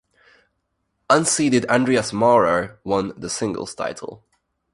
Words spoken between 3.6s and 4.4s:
title.